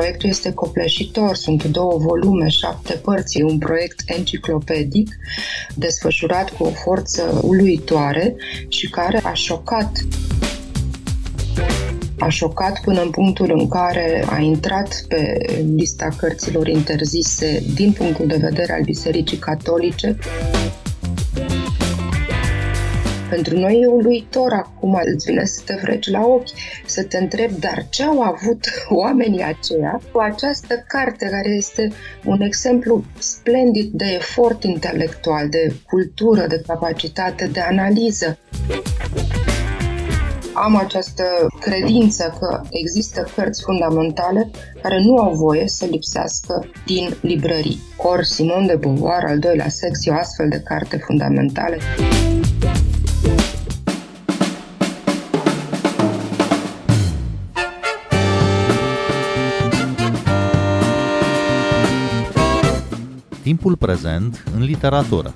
Proiectul 0.00 0.28
este 0.28 0.52
copleșitor, 0.52 1.34
sunt 1.34 1.64
două 1.64 1.96
volume, 1.98 2.48
șapte 2.48 2.92
părți, 2.92 3.38
e 3.38 3.44
un 3.44 3.58
proiect 3.58 4.02
enciclopedic 4.04 5.16
desfășurat 5.74 6.50
cu 6.50 6.64
o 6.64 6.70
forță 6.70 7.40
uluitoare 7.42 8.36
și 8.68 8.90
care 8.90 9.20
a 9.24 9.32
șocat. 9.32 10.04
A 12.18 12.28
șocat 12.28 12.80
până 12.80 13.02
în 13.02 13.10
punctul 13.10 13.50
în 13.52 13.68
care 13.68 14.24
a 14.30 14.38
intrat 14.38 15.04
pe 15.08 15.38
lista 15.76 16.08
cărților 16.16 16.68
interzise 16.68 17.62
din 17.74 17.92
punctul 17.92 18.26
de 18.26 18.36
vedere 18.36 18.72
al 18.72 18.82
Bisericii 18.82 19.38
Catolice. 19.38 20.16
Pentru 23.30 23.58
noi 23.58 23.80
e 23.80 23.86
uluitor 23.86 24.52
acum, 24.52 25.00
îți 25.14 25.24
vine 25.26 25.44
să 25.44 25.62
te 25.64 25.78
vreci 25.82 26.10
la 26.10 26.20
ochi, 26.20 26.48
să 26.86 27.02
te 27.02 27.18
întrebi, 27.18 27.60
dar 27.60 27.86
ce 27.90 28.02
au 28.02 28.20
avut 28.20 28.64
oamenii 29.02 29.42
aceia 29.42 30.00
cu 30.12 30.18
această 30.18 30.84
carte 30.88 31.28
care 31.30 31.48
este 31.48 31.92
un 32.24 32.40
exemplu 32.40 33.04
splendid 33.18 33.90
de 33.92 34.06
efort 34.18 34.64
intelectual, 34.64 35.48
de 35.48 35.74
cultură, 35.86 36.46
de 36.46 36.62
capacitate 36.66 37.46
de 37.46 37.60
analiză 37.60 38.38
am 40.52 40.76
această 40.76 41.24
credință 41.60 42.36
că 42.38 42.60
există 42.70 43.28
cărți 43.34 43.62
fundamentale 43.62 44.50
care 44.82 45.00
nu 45.04 45.16
au 45.16 45.32
voie 45.32 45.68
să 45.68 45.86
lipsească 45.90 46.66
din 46.86 47.16
librării. 47.20 47.80
Or, 47.96 48.22
Simon 48.22 48.66
de 48.66 48.76
Beauvoir, 48.80 49.24
al 49.26 49.38
doilea 49.38 49.68
sex, 49.68 50.06
e 50.06 50.10
o 50.10 50.14
astfel 50.14 50.48
de 50.48 50.62
carte 50.64 50.96
fundamentală. 50.96 51.76
Timpul 63.50 63.76
prezent 63.76 64.44
în 64.54 64.62
literatură. 64.62 65.34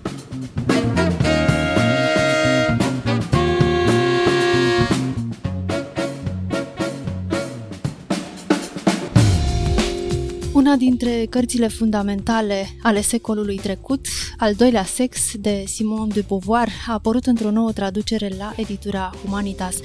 Una 10.74 10.82
dintre 10.82 11.26
cărțile 11.30 11.68
fundamentale 11.68 12.66
ale 12.82 13.00
secolului 13.00 13.56
trecut, 13.56 14.06
al 14.36 14.54
doilea 14.54 14.84
sex 14.84 15.18
de 15.40 15.64
Simon 15.66 16.08
de 16.08 16.24
Beauvoir, 16.28 16.68
a 16.88 16.92
apărut 16.92 17.26
într-o 17.26 17.50
nouă 17.50 17.72
traducere 17.72 18.30
la 18.38 18.52
editura 18.56 19.12
Humanitas. 19.24 19.76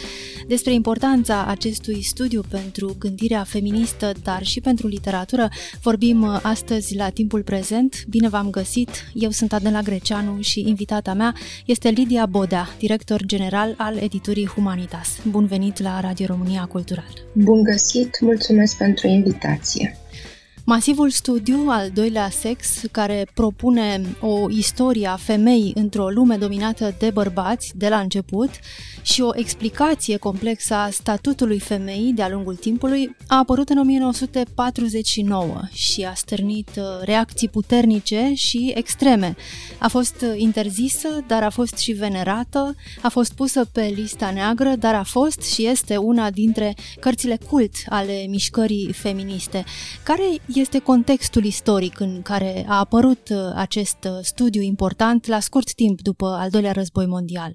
Despre 0.48 0.74
importanța 0.74 1.46
acestui 1.46 2.04
studiu 2.04 2.42
pentru 2.50 2.96
gândirea 3.00 3.44
feministă, 3.44 4.12
dar 4.24 4.44
și 4.44 4.62
pentru 4.62 4.88
literatură, 4.88 5.50
vorbim 5.82 6.24
astăzi 6.42 6.96
la 6.96 7.10
timpul 7.10 7.44
prezent. 7.44 8.06
Bine 8.08 8.30
v-am 8.30 8.50
găsit! 8.50 8.90
Eu 9.14 9.30
sunt 9.30 9.54
Adela 9.54 9.82
Greceanu 9.82 10.42
și 10.42 10.64
invitata 10.68 11.14
mea 11.14 11.36
este 11.66 11.90
Lidia 11.90 12.26
Bodea, 12.26 12.70
director 12.80 13.26
general 13.26 13.74
al 13.78 13.98
editurii 13.98 14.48
Humanitas. 14.48 15.18
Bun 15.30 15.46
venit 15.46 15.82
la 15.82 16.00
Radio 16.00 16.26
România 16.26 16.66
Cultural! 16.66 17.14
Bun 17.34 17.64
găsit! 17.64 18.18
Mulțumesc 18.22 18.78
pentru 18.78 19.08
invitație! 19.08 19.98
Masivul 20.70 21.10
studiu, 21.10 21.66
al 21.68 21.90
doilea 21.94 22.30
sex, 22.30 22.82
care 22.92 23.28
propune 23.34 24.02
o 24.20 24.50
istorie 24.50 25.08
a 25.08 25.16
femeii 25.16 25.72
într-o 25.76 26.10
lume 26.10 26.36
dominată 26.36 26.96
de 27.00 27.10
bărbați 27.10 27.72
de 27.76 27.90
la 27.90 28.00
început, 28.00 28.50
și 29.02 29.22
o 29.22 29.30
explicație 29.34 30.18
complexă 30.18 30.74
a 30.74 30.90
statutului 30.90 31.60
femeii 31.60 32.14
de-a 32.14 32.30
lungul 32.30 32.56
timpului 32.56 33.16
a 33.28 33.38
apărut 33.38 33.70
în 33.70 33.78
1949 33.78 35.62
și 35.74 36.04
a 36.04 36.14
stârnit 36.14 36.70
uh, 36.78 36.84
reacții 37.02 37.50
puternice 37.50 38.32
și 38.36 38.74
extreme. 38.76 39.36
A 39.78 39.88
fost 39.88 40.16
uh, 40.22 40.34
interzisă, 40.36 41.24
dar 41.28 41.44
a 41.44 41.50
fost 41.50 41.78
și 41.78 41.92
venerată, 41.92 42.76
a 43.02 43.10
fost 43.10 43.34
pusă 43.34 43.66
pe 43.66 43.94
lista 43.96 44.32
neagră, 44.32 44.76
dar 44.80 44.96
a 44.96 45.04
fost 45.04 45.42
și 45.42 45.66
este 45.66 45.98
una 45.98 46.30
dintre 46.30 46.76
cărțile 47.00 47.38
cult 47.50 47.72
ale 47.90 48.26
mișcării 48.28 48.94
feministe. 48.94 49.64
Care 50.04 50.24
este 50.60 50.80
contextul 50.80 51.44
istoric 51.44 52.00
în 52.00 52.22
care 52.22 52.66
a 52.68 52.78
apărut 52.80 53.30
uh, 53.30 53.38
acest 53.56 53.98
studiu 54.22 54.62
important 54.62 55.28
la 55.28 55.40
scurt 55.40 55.74
timp 55.74 56.02
după 56.02 56.26
al 56.26 56.50
doilea 56.50 56.72
război 56.72 57.06
mondial? 57.06 57.54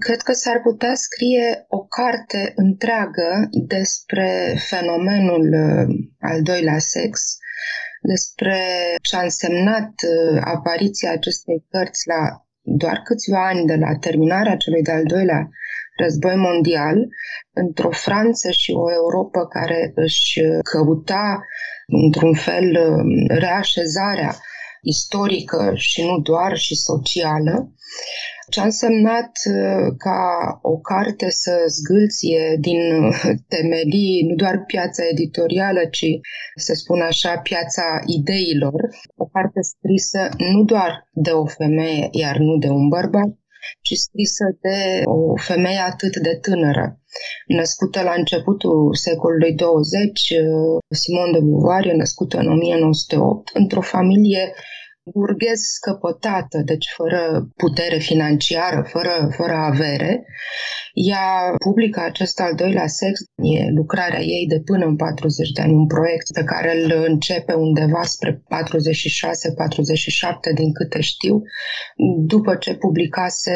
Cred 0.00 0.20
că 0.20 0.32
s-ar 0.32 0.60
putea 0.62 0.94
scrie 0.94 1.64
o 1.68 1.80
carte 1.98 2.52
întreagă 2.56 3.48
despre 3.50 4.56
fenomenul 4.58 5.46
uh, 5.52 5.86
al 6.20 6.42
doilea 6.42 6.78
sex, 6.78 7.36
despre 8.02 8.58
ce 9.02 9.16
a 9.16 9.22
însemnat 9.22 9.92
uh, 10.02 10.40
apariția 10.44 11.10
acestei 11.10 11.66
cărți 11.70 12.08
la 12.08 12.22
doar 12.62 13.00
câțiva 13.04 13.46
ani 13.46 13.66
de 13.66 13.74
la 13.74 13.96
terminarea 14.00 14.56
celui 14.56 14.82
de-al 14.82 15.04
doilea 15.04 15.48
război 15.96 16.36
mondial, 16.36 16.96
într-o 17.52 17.90
Franță 17.90 18.50
și 18.50 18.70
o 18.72 18.92
Europa 18.92 19.46
care 19.46 19.92
își 19.94 20.40
căuta, 20.72 21.40
într-un 21.86 22.34
fel, 22.34 22.68
uh, 22.70 23.36
reașezarea 23.38 24.36
istorică 24.82 25.72
și 25.74 26.02
nu 26.02 26.18
doar 26.18 26.56
și 26.56 26.74
socială, 26.74 27.72
ce 28.50 28.60
a 28.60 28.64
însemnat 28.64 29.30
uh, 29.44 29.94
ca 29.98 30.20
o 30.62 30.76
carte 30.78 31.30
să 31.30 31.52
zgâlție 31.66 32.56
din 32.60 32.80
temelii 33.48 34.26
nu 34.28 34.34
doar 34.34 34.64
piața 34.66 35.02
editorială, 35.10 35.84
ci, 35.90 36.06
să 36.54 36.72
spun 36.74 37.00
așa, 37.00 37.38
piața 37.38 37.82
ideilor. 38.06 38.80
O 39.16 39.24
carte 39.24 39.60
scrisă 39.62 40.28
nu 40.52 40.62
doar 40.62 41.08
de 41.12 41.30
o 41.30 41.46
femeie, 41.46 42.08
iar 42.10 42.36
nu 42.36 42.56
de 42.56 42.68
un 42.68 42.88
bărbat, 42.88 43.30
ci 43.80 43.92
scrisă 44.04 44.44
de 44.60 45.02
o 45.04 45.36
femeie 45.36 45.78
atât 45.78 46.16
de 46.16 46.34
tânără. 46.40 47.00
Născută 47.46 48.02
la 48.02 48.14
începutul 48.16 48.94
secolului 48.94 49.52
20, 49.54 50.30
uh, 50.30 50.78
Simone 50.88 51.32
de 51.32 51.40
Beauvoir 51.46 51.86
e 51.86 51.92
născută 51.96 52.36
în 52.38 52.48
1908 52.48 53.50
într-o 53.54 53.80
familie 53.80 54.54
burghez 55.14 55.60
scăpătată, 55.60 56.58
deci 56.64 56.86
fără 56.96 57.48
putere 57.56 57.98
financiară, 57.98 58.86
fără, 58.92 59.28
fără 59.36 59.52
avere. 59.52 60.24
Ea 60.92 61.54
publică 61.64 62.00
acest 62.00 62.40
al 62.40 62.54
doilea 62.54 62.86
sex, 62.86 63.20
e 63.20 63.70
lucrarea 63.70 64.20
ei 64.20 64.46
de 64.46 64.60
până 64.64 64.84
în 64.86 64.96
40 64.96 65.50
de 65.50 65.62
ani, 65.62 65.72
un 65.72 65.86
proiect 65.86 66.32
pe 66.32 66.44
care 66.44 66.82
îl 66.82 67.04
începe 67.06 67.52
undeva 67.52 68.02
spre 68.02 68.32
46-47, 68.34 68.38
din 70.54 70.72
câte 70.72 71.00
știu, 71.00 71.42
după 72.26 72.54
ce 72.54 72.74
publicase 72.74 73.52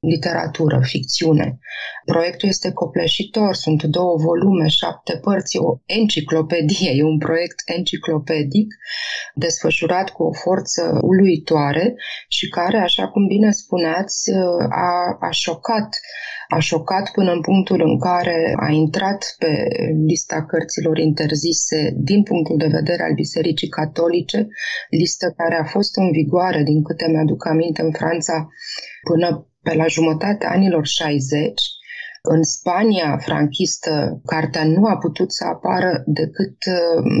literatură, 0.00 0.80
ficțiune. 0.82 1.58
Proiectul 2.04 2.48
este 2.48 2.72
copleșitor, 2.72 3.54
sunt 3.54 3.82
două 3.82 4.16
volume, 4.16 4.66
șapte 4.68 5.16
părți, 5.16 5.56
o 5.58 5.78
enciclopedie, 5.86 6.90
e 6.94 7.02
un 7.02 7.18
proiect 7.18 7.58
enciclopedic 7.76 8.74
desfășurat 9.34 10.10
cu 10.10 10.22
o 10.22 10.32
forță 10.32 10.93
uluitoare 11.00 11.94
și 12.28 12.48
care, 12.48 12.78
așa 12.78 13.08
cum 13.08 13.26
bine 13.26 13.50
spuneați, 13.50 14.30
a, 14.68 15.16
a 15.20 15.30
șocat 15.30 15.88
a 16.48 16.58
șocat 16.58 17.10
până 17.10 17.32
în 17.32 17.40
punctul 17.40 17.80
în 17.80 17.98
care 17.98 18.54
a 18.56 18.70
intrat 18.70 19.34
pe 19.38 19.52
lista 20.06 20.44
cărților 20.44 20.98
interzise 20.98 21.94
din 21.96 22.22
punctul 22.22 22.56
de 22.56 22.66
vedere 22.66 23.02
al 23.02 23.14
Bisericii 23.14 23.68
Catolice, 23.68 24.48
listă 24.90 25.34
care 25.36 25.56
a 25.60 25.64
fost 25.64 25.96
în 25.96 26.10
vigoare, 26.10 26.62
din 26.62 26.82
câte 26.82 27.06
mi-aduc 27.08 27.46
aminte, 27.46 27.82
în 27.82 27.92
Franța 27.92 28.48
până 29.02 29.48
pe 29.62 29.74
la 29.74 29.86
jumătatea 29.86 30.50
anilor 30.50 30.86
60. 30.86 31.62
În 32.28 32.42
Spania 32.42 33.18
franchistă, 33.18 34.20
cartea 34.24 34.64
nu 34.64 34.84
a 34.84 34.96
putut 34.96 35.32
să 35.32 35.44
apară 35.44 36.02
decât 36.06 36.56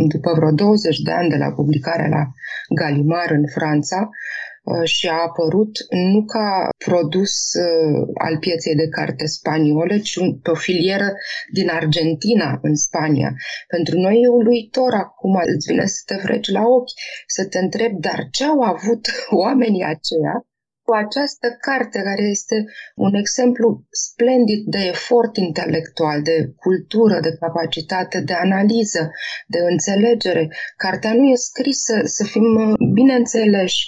după 0.08 0.32
vreo 0.36 0.50
20 0.50 0.98
de 0.98 1.10
ani 1.10 1.28
de 1.28 1.36
la 1.36 1.52
publicarea 1.52 2.08
la 2.08 2.24
Galimar 2.68 3.30
în 3.30 3.46
Franța 3.54 4.08
uh, 4.08 4.84
și 4.84 5.08
a 5.08 5.22
apărut 5.28 5.72
nu 6.12 6.24
ca 6.24 6.68
produs 6.84 7.34
uh, 7.54 8.08
al 8.14 8.38
pieței 8.38 8.74
de 8.74 8.88
carte 8.88 9.26
spaniole, 9.26 9.98
ci 9.98 10.18
pe 10.42 10.50
o 10.50 10.54
filieră 10.54 11.12
din 11.52 11.68
Argentina 11.68 12.58
în 12.62 12.74
Spania. 12.74 13.34
Pentru 13.68 13.98
noi 13.98 14.20
e 14.22 14.28
uluitor 14.28 14.92
acum, 14.94 15.34
îți 15.54 15.66
vine 15.70 15.86
să 15.86 16.02
te 16.06 16.16
vreci 16.22 16.50
la 16.50 16.62
ochi, 16.62 16.92
să 17.26 17.46
te 17.46 17.58
întrebi, 17.58 18.00
dar 18.00 18.28
ce 18.30 18.44
au 18.44 18.60
avut 18.60 19.08
oamenii 19.44 19.82
aceia 19.82 20.46
cu 20.84 20.92
această 20.92 21.46
carte 21.60 21.98
care 22.02 22.22
este 22.22 22.64
un 22.94 23.14
exemplu 23.14 23.84
splendid 23.90 24.62
de 24.66 24.78
efort 24.78 25.36
intelectual, 25.36 26.22
de 26.22 26.54
cultură, 26.56 27.20
de 27.20 27.36
capacitate 27.40 28.20
de 28.20 28.32
analiză, 28.32 29.10
de 29.46 29.58
înțelegere. 29.70 30.48
Cartea 30.76 31.12
nu 31.14 31.24
e 31.24 31.34
scrisă, 31.34 32.00
să 32.04 32.24
fim 32.24 32.48
uh, 32.56 32.74
bineînțeleși, 32.92 33.84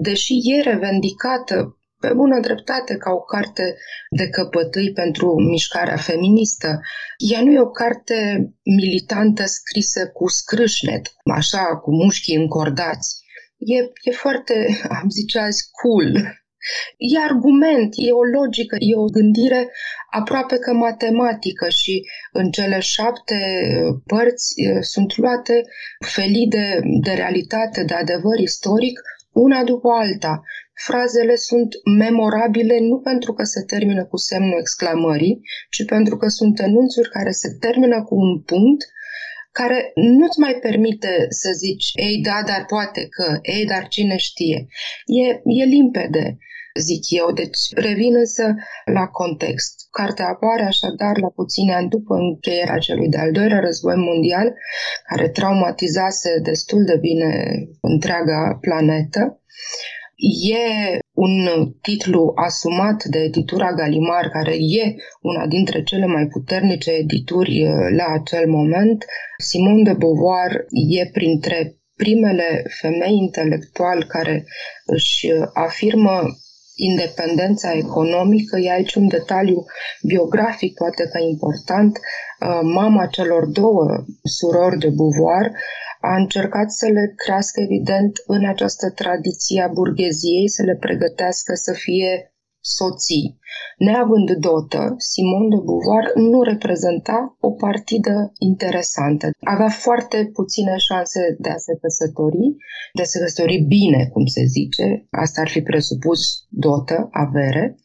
deși 0.00 0.32
e 0.52 0.60
revendicată 0.60 1.74
pe 2.00 2.12
bună 2.14 2.40
dreptate 2.40 2.96
ca 2.96 3.10
o 3.10 3.20
carte 3.20 3.76
de 4.10 4.28
căpătâi 4.28 4.92
pentru 4.92 5.34
mișcarea 5.50 5.96
feministă. 5.96 6.80
Ea 7.32 7.42
nu 7.42 7.50
e 7.52 7.60
o 7.60 7.70
carte 7.70 8.18
militantă 8.64 9.44
scrisă 9.44 10.08
cu 10.08 10.28
scrâșnet, 10.28 11.12
așa, 11.34 11.64
cu 11.82 11.90
mușchii 11.94 12.36
încordați. 12.36 13.18
E, 13.58 13.78
e 14.02 14.10
foarte, 14.10 14.80
am 14.88 15.10
zice 15.10 15.38
azi, 15.38 15.62
cool, 15.70 16.39
E 16.96 17.18
argument, 17.18 17.94
e 17.96 18.12
o 18.12 18.22
logică, 18.22 18.76
e 18.78 18.96
o 18.96 19.04
gândire 19.04 19.70
aproape 20.10 20.56
că 20.58 20.72
matematică 20.72 21.68
și 21.68 22.02
în 22.32 22.50
cele 22.50 22.78
șapte 22.80 23.38
părți 24.06 24.54
sunt 24.80 25.16
luate 25.16 25.62
felii 26.06 26.48
de, 26.48 26.80
de 27.02 27.12
realitate, 27.12 27.84
de 27.84 27.94
adevăr 27.94 28.38
istoric, 28.38 29.00
una 29.32 29.64
după 29.64 29.88
alta. 29.88 30.42
Frazele 30.86 31.36
sunt 31.36 31.68
memorabile 31.98 32.78
nu 32.80 32.98
pentru 32.98 33.32
că 33.32 33.44
se 33.44 33.62
termină 33.66 34.04
cu 34.04 34.16
semnul 34.16 34.58
exclamării, 34.58 35.40
ci 35.70 35.84
pentru 35.84 36.16
că 36.16 36.28
sunt 36.28 36.58
enunțuri 36.58 37.10
care 37.10 37.30
se 37.30 37.48
termină 37.60 38.04
cu 38.04 38.14
un 38.14 38.42
punct 38.42 38.84
care 39.52 39.90
nu-ți 39.94 40.38
mai 40.38 40.58
permite 40.62 41.26
să 41.28 41.50
zici, 41.58 41.90
ei, 41.94 42.20
da, 42.22 42.42
dar 42.46 42.64
poate 42.66 43.08
că, 43.08 43.38
ei, 43.42 43.64
dar 43.66 43.88
cine 43.88 44.16
știe. 44.16 44.66
E, 45.06 45.26
e 45.44 45.64
limpede 45.64 46.38
zic 46.78 47.04
eu. 47.08 47.32
Deci 47.32 47.58
revin 47.74 48.14
însă 48.16 48.54
la 48.84 49.06
context. 49.06 49.88
Cartea 49.90 50.28
apare 50.28 50.62
așadar 50.62 51.18
la 51.18 51.28
puține 51.28 51.74
ani 51.74 51.88
după 51.88 52.14
încheierea 52.14 52.78
celui 52.78 53.08
de-al 53.08 53.32
doilea 53.32 53.60
război 53.60 53.96
mondial, 53.96 54.54
care 55.08 55.28
traumatizase 55.28 56.38
destul 56.42 56.84
de 56.84 56.96
bine 57.00 57.30
întreaga 57.80 58.58
planetă. 58.60 59.42
E 60.52 60.98
un 61.14 61.34
titlu 61.82 62.32
asumat 62.34 63.04
de 63.04 63.18
editura 63.18 63.72
Galimar, 63.72 64.28
care 64.28 64.54
e 64.54 64.94
una 65.20 65.46
dintre 65.46 65.82
cele 65.82 66.06
mai 66.06 66.26
puternice 66.26 66.90
edituri 66.90 67.66
uh, 67.66 67.72
la 67.96 68.06
acel 68.18 68.48
moment. 68.48 69.04
Simone 69.38 69.82
de 69.82 69.92
Beauvoir 69.92 70.50
e 70.98 71.10
printre 71.12 71.80
primele 71.96 72.64
femei 72.80 73.16
intelectuali 73.16 74.06
care 74.06 74.44
își 74.86 75.26
afirmă 75.52 76.22
independența 76.88 77.72
economică. 77.72 78.58
E 78.58 78.70
aici 78.72 78.94
un 78.94 79.08
detaliu 79.08 79.64
biografic, 80.02 80.74
poate 80.74 81.02
că 81.12 81.18
important. 81.18 81.98
Uh, 81.98 82.60
mama 82.62 83.06
celor 83.06 83.46
două 83.46 84.04
surori 84.22 84.78
de 84.78 84.88
Beauvoir 84.88 85.46
a 86.00 86.16
încercat 86.16 86.70
să 86.70 86.86
le 86.86 87.14
crească, 87.16 87.60
evident, 87.60 88.22
în 88.26 88.48
această 88.48 88.90
tradiție 88.90 89.62
a 89.62 89.68
burgheziei, 89.68 90.48
să 90.48 90.62
le 90.62 90.76
pregătească 90.80 91.54
să 91.54 91.72
fie 91.72 92.34
soții. 92.60 93.38
Neavând 93.76 94.30
dotă, 94.30 94.94
Simon 94.98 95.48
de 95.48 95.56
Beauvoir 95.66 96.04
nu 96.14 96.42
reprezenta 96.42 97.36
o 97.40 97.50
partidă 97.50 98.32
interesantă. 98.38 99.30
Avea 99.40 99.68
foarte 99.68 100.30
puține 100.32 100.74
șanse 100.76 101.36
de 101.38 101.48
a 101.48 101.56
se 101.56 101.78
căsători, 101.82 102.56
de 102.92 103.02
a 103.02 103.04
se 103.04 103.18
căsători 103.18 103.58
bine, 103.58 104.08
cum 104.12 104.26
se 104.26 104.44
zice. 104.44 105.06
Asta 105.10 105.40
ar 105.40 105.48
fi 105.48 105.62
presupus 105.62 106.20
dotă, 106.48 107.08
avere. 107.10 107.76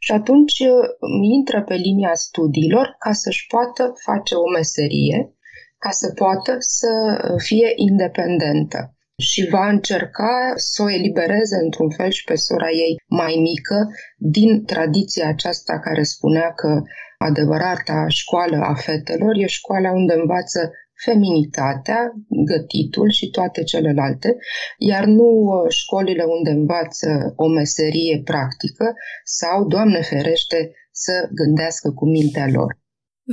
Și 0.00 0.12
atunci 0.12 0.58
uh, 0.58 0.88
intră 1.36 1.62
pe 1.62 1.74
linia 1.74 2.14
studiilor 2.14 2.96
ca 2.98 3.12
să-și 3.12 3.46
poată 3.46 3.92
face 4.04 4.34
o 4.34 4.50
meserie, 4.56 5.32
ca 5.78 5.90
să 5.90 6.12
poată 6.14 6.56
să 6.58 6.88
fie 7.36 7.72
independentă 7.76 8.97
și 9.18 9.48
va 9.50 9.68
încerca 9.68 10.52
să 10.56 10.82
o 10.82 10.90
elibereze 10.90 11.56
într-un 11.62 11.90
fel 11.90 12.10
și 12.10 12.24
pe 12.24 12.34
sora 12.34 12.70
ei 12.70 12.94
mai 13.06 13.34
mică 13.40 13.88
din 14.16 14.64
tradiția 14.64 15.28
aceasta 15.28 15.78
care 15.78 16.02
spunea 16.02 16.52
că 16.52 16.82
adevărata 17.18 18.04
școală 18.08 18.56
a 18.56 18.74
fetelor 18.74 19.34
e 19.36 19.46
școala 19.46 19.90
unde 19.90 20.14
învață 20.14 20.70
feminitatea, 21.04 22.12
gătitul 22.44 23.10
și 23.10 23.30
toate 23.30 23.62
celelalte, 23.62 24.36
iar 24.78 25.04
nu 25.04 25.24
uh, 25.24 25.70
școlile 25.70 26.24
unde 26.24 26.50
învață 26.50 27.32
o 27.36 27.48
meserie 27.48 28.20
practică 28.24 28.94
sau, 29.24 29.66
Doamne 29.66 30.00
ferește, 30.00 30.70
să 30.90 31.28
gândească 31.34 31.90
cu 31.90 32.04
mintea 32.08 32.48
lor. 32.52 32.78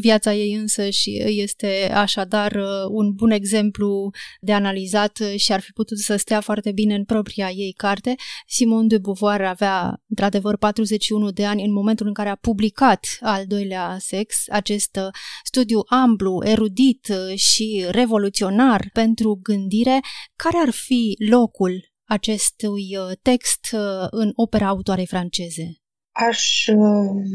Viața 0.02 0.34
ei 0.34 0.54
însă 0.54 0.90
și 0.90 1.24
este 1.26 1.92
așadar 1.94 2.52
uh, 2.52 2.86
un 2.90 3.14
bun 3.14 3.32
exemplu 3.32 4.12
de 4.42 4.54
analizat 4.54 5.20
și 5.36 5.52
ar 5.52 5.60
fi 5.60 5.72
putut 5.72 5.98
să 6.00 6.16
stea 6.16 6.40
foarte 6.42 6.72
bine 6.72 6.96
în 6.96 7.06
propria 7.06 7.50
ei 7.50 7.74
carte. 7.78 8.16
Simone 8.48 8.88
de 8.88 8.98
Beauvoir 8.98 9.42
avea 9.42 10.02
într-adevăr 10.10 10.58
41 10.58 11.32
de 11.32 11.46
ani 11.46 11.64
în 11.64 11.74
momentul 11.74 12.08
în 12.08 12.14
care 12.14 12.30
a 12.30 12.36
publicat 12.36 13.06
al 13.22 13.46
doilea 13.48 13.96
sex, 14.00 14.44
acest 14.50 14.96
uh, 14.96 15.08
studiu 15.44 15.80
amplu, 15.88 16.42
erudit 16.46 17.08
uh, 17.10 17.38
și 17.38 17.86
revoluționar 17.90 18.90
pentru 18.94 19.40
gândire. 19.44 20.00
Care 20.36 20.58
ar 20.58 20.70
fi 20.70 21.16
locul 21.30 21.94
acestui 22.08 22.98
text 23.22 23.76
în 24.10 24.32
opera 24.36 24.68
autoarei 24.68 25.08
franceze? 25.08 25.80
Aș 26.12 26.66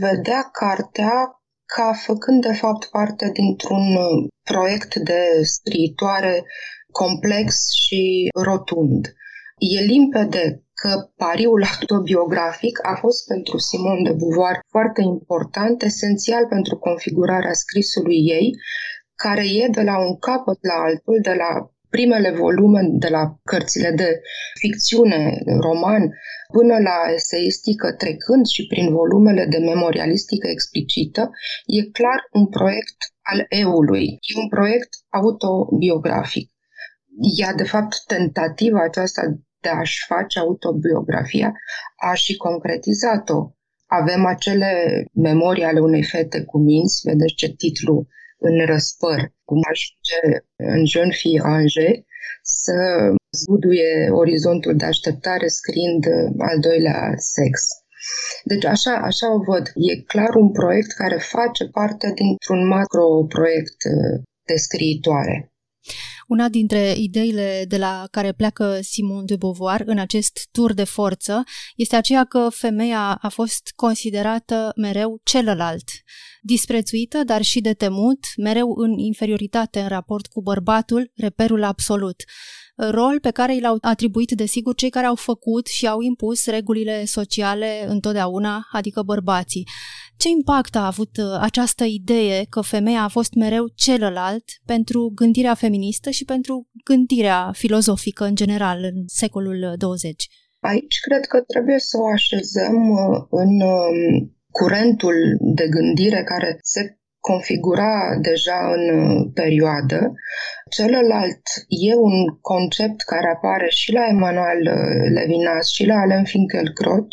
vedea 0.01 0.43
cartea 0.53 1.40
ca 1.75 1.93
făcând 1.93 2.41
de 2.43 2.53
fapt 2.53 2.85
parte 2.85 3.31
dintr-un 3.33 3.87
uh, 3.97 4.29
proiect 4.43 4.95
de 4.95 5.21
scriitoare 5.43 6.45
complex 6.93 7.55
și 7.85 8.29
rotund. 8.49 9.15
E 9.59 9.81
limpede 9.81 10.65
că 10.75 11.11
pariul 11.17 11.65
autobiografic 11.73 12.87
a 12.87 12.95
fost 13.01 13.27
pentru 13.27 13.59
Simon 13.59 14.03
de 14.03 14.13
Beauvoir 14.13 14.57
foarte 14.69 15.03
important, 15.03 15.83
esențial 15.83 16.47
pentru 16.47 16.77
configurarea 16.79 17.53
scrisului 17.53 18.19
ei, 18.39 18.51
care 19.15 19.45
e 19.63 19.69
de 19.71 19.83
la 19.83 19.97
un 20.07 20.19
capăt 20.19 20.59
la 20.71 20.77
altul, 20.89 21.19
de 21.23 21.35
la 21.43 21.71
primele 21.91 22.31
volume 22.31 22.81
de 22.93 23.09
la 23.09 23.39
cărțile 23.45 23.91
de 23.91 24.21
ficțiune, 24.61 25.43
roman, 25.61 26.03
până 26.53 26.79
la 26.79 27.13
eseistică, 27.15 27.93
trecând 27.93 28.47
și 28.47 28.67
prin 28.67 28.93
volumele 28.93 29.47
de 29.47 29.59
memorialistică 29.59 30.47
explicită, 30.49 31.31
e 31.67 31.91
clar 31.91 32.21
un 32.33 32.47
proiect 32.47 32.99
al 33.23 33.47
eului. 33.49 34.07
E 34.07 34.41
un 34.41 34.49
proiect 34.49 34.89
autobiografic. 35.09 36.51
Ea, 37.39 37.53
de 37.55 37.65
fapt, 37.65 38.05
tentativa 38.07 38.83
aceasta 38.83 39.23
de 39.61 39.69
a-și 39.69 40.05
face 40.07 40.39
autobiografia 40.39 41.53
a 42.11 42.15
și 42.15 42.37
concretizat-o. 42.37 43.51
Avem 43.87 44.25
acele 44.27 45.05
memorii 45.13 45.65
ale 45.65 45.81
unei 45.81 46.05
fete 46.05 46.45
cu 46.45 46.59
minți, 46.59 47.01
vedeți 47.05 47.35
ce 47.35 47.55
titlu 47.55 48.07
în 48.49 48.67
răspăr, 48.67 49.19
cum 49.45 49.61
ajunge 49.73 50.21
în 50.57 50.85
jeune 50.87 51.15
fille 51.21 51.41
Angers, 51.45 51.99
să 52.43 52.77
zbuduie 53.41 54.11
orizontul 54.11 54.77
de 54.77 54.85
așteptare 54.85 55.47
scriind 55.47 56.05
al 56.39 56.59
doilea 56.61 57.15
sex. 57.17 57.53
Deci 58.45 58.65
așa, 58.65 58.95
așa 59.11 59.33
o 59.35 59.39
văd. 59.39 59.65
E 59.75 60.03
clar 60.03 60.35
un 60.35 60.51
proiect 60.53 60.93
care 60.93 61.19
face 61.19 61.65
parte 61.67 62.13
dintr-un 62.15 62.67
macro-proiect 62.67 63.79
uh, 63.95 64.23
de 64.45 64.57
scriitoare. 64.57 65.53
Una 66.31 66.49
dintre 66.49 66.95
ideile 66.97 67.65
de 67.69 67.77
la 67.77 68.07
care 68.11 68.33
pleacă 68.33 68.79
Simon 68.83 69.27
de 69.27 69.37
Beauvoir 69.37 69.83
în 69.87 69.99
acest 69.99 70.49
tur 70.53 70.73
de 70.73 70.85
forță 70.85 71.43
este 71.77 71.97
aceea 71.97 72.25
că 72.25 72.49
femeia 72.51 73.19
a 73.21 73.29
fost 73.29 73.73
considerată 73.77 74.73
mereu 74.77 75.21
celălalt, 75.23 75.85
disprețuită, 76.43 77.25
dar 77.25 77.43
și 77.43 77.61
de 77.61 77.73
temut, 77.73 78.19
mereu 78.37 78.75
în 78.77 78.99
inferioritate 78.99 79.81
în 79.81 79.89
raport 79.89 80.27
cu 80.27 80.43
bărbatul, 80.43 81.13
reperul 81.15 81.63
absolut 81.63 82.23
rol 82.77 83.21
pe 83.21 83.31
care 83.31 83.55
i 83.55 83.61
l-au 83.61 83.79
atribuit, 83.81 84.31
desigur, 84.31 84.75
cei 84.75 84.91
care 84.91 85.07
au 85.07 85.15
făcut 85.15 85.67
și 85.67 85.87
au 85.87 86.01
impus 86.01 86.47
regulile 86.47 87.05
sociale 87.05 87.85
întotdeauna, 87.89 88.69
adică 88.73 89.03
bărbații. 89.03 89.69
Ce 90.23 90.29
impact 90.29 90.75
a 90.77 90.87
avut 90.87 91.17
uh, 91.17 91.39
această 91.41 91.85
idee 91.85 92.45
că 92.51 92.61
femeia 92.61 93.03
a 93.03 93.09
fost 93.09 93.35
mereu 93.35 93.65
celălalt 93.75 94.45
pentru 94.67 95.13
gândirea 95.15 95.55
feministă 95.55 96.11
și 96.11 96.25
pentru 96.25 96.69
gândirea 96.85 97.51
filozofică 97.53 98.25
în 98.25 98.35
general 98.35 98.79
în 98.83 98.99
secolul 99.07 99.75
20? 99.77 100.29
Aici 100.61 100.97
cred 101.07 101.25
că 101.27 101.41
trebuie 101.41 101.79
să 101.79 101.97
o 101.97 102.07
așezăm 102.07 102.77
uh, 102.91 103.27
în 103.31 103.61
um, 103.61 103.97
curentul 104.51 105.17
de 105.41 105.67
gândire 105.69 106.23
care 106.23 106.59
se 106.63 106.83
configura 107.21 108.19
deja 108.23 108.59
în 108.77 108.85
uh, 108.99 109.31
perioadă. 109.35 110.13
Celălalt 110.71 111.45
e 111.69 111.95
un 111.95 112.17
concept 112.41 113.01
care 113.03 113.29
apare 113.37 113.69
și 113.69 113.93
la 113.93 114.05
Emanuel 114.09 114.63
uh, 114.77 115.11
Levinas 115.17 115.67
și 115.77 115.85
la 115.87 115.97
Alain 116.01 116.25
Finkielkraut. 116.25 117.09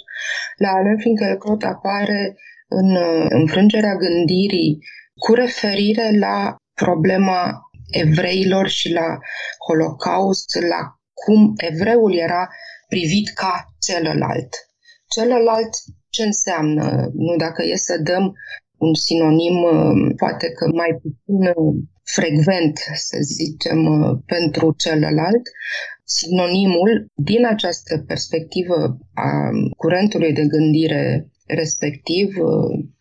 La 0.58 0.70
Alain 0.70 0.98
Finkielkraut 0.98 1.64
apare 1.64 2.36
în 2.68 2.96
uh, 2.96 3.26
înfrângerea 3.30 3.96
gândirii 3.96 4.80
cu 5.14 5.34
referire 5.34 6.18
la 6.20 6.56
problema 6.74 7.60
evreilor 7.92 8.68
și 8.68 8.92
la 8.92 9.18
Holocaust, 9.68 10.60
la 10.70 10.82
cum 11.14 11.54
evreul 11.58 12.16
era 12.16 12.48
privit 12.88 13.30
ca 13.30 13.66
celălalt. 13.80 14.50
Celălalt 15.08 15.70
ce 16.10 16.24
înseamnă? 16.24 17.10
Nu 17.14 17.36
dacă 17.36 17.64
e 17.64 17.76
să 17.76 17.98
dăm 17.98 18.34
un 18.78 18.94
sinonim 18.94 19.58
poate 20.16 20.52
că 20.52 20.68
mai 20.74 21.00
puțin 21.02 21.54
frecvent, 22.04 22.78
să 22.94 23.18
zicem, 23.22 23.80
pentru 24.26 24.74
celălalt, 24.78 25.42
sinonimul 26.04 27.12
din 27.16 27.46
această 27.46 28.04
perspectivă 28.08 28.98
a 29.14 29.50
curentului 29.78 30.34
de 30.34 30.46
gândire 30.46 31.32
respectiv, 31.48 32.34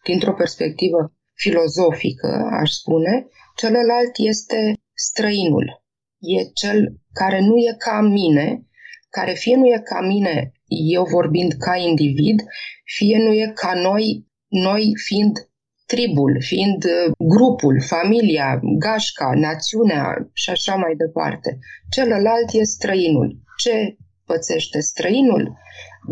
dintr-o 0.05 0.33
perspectivă 0.33 1.12
filozofică, 1.35 2.49
aș 2.61 2.71
spune, 2.71 3.26
celălalt 3.57 4.12
este 4.17 4.73
străinul. 4.95 5.85
E 6.19 6.43
cel 6.55 7.00
care 7.12 7.41
nu 7.41 7.57
e 7.57 7.75
ca 7.79 8.00
mine, 8.00 8.67
care 9.11 9.33
fie 9.33 9.57
nu 9.57 9.67
e 9.67 9.81
ca 9.85 10.00
mine, 10.00 10.53
eu 10.67 11.05
vorbind 11.05 11.53
ca 11.53 11.76
individ, 11.76 12.43
fie 12.85 13.19
nu 13.19 13.33
e 13.33 13.53
ca 13.55 13.73
noi, 13.75 14.26
noi 14.49 14.93
fiind 15.05 15.37
tribul, 15.87 16.37
fiind 16.41 16.85
uh, 16.85 17.12
grupul, 17.19 17.83
familia, 17.83 18.61
gașca, 18.79 19.31
națiunea 19.35 20.29
și 20.33 20.50
așa 20.50 20.75
mai 20.75 20.95
departe. 20.97 21.59
Celălalt 21.91 22.49
e 22.53 22.62
străinul. 22.62 23.38
Ce 23.57 23.97
pățește 24.25 24.81
străinul? 24.81 25.59